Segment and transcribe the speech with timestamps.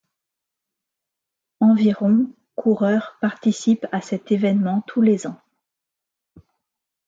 [1.59, 5.39] Environ coureurs participent à cet évènement tous les ans.